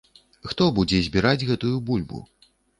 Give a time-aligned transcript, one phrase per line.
[0.53, 2.27] Хто будзе збіраць гэтую бульбу?